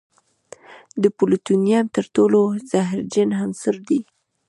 [1.01, 2.39] د پلوتونیم تر ټولو
[2.71, 3.99] زهرجن عنصر دی.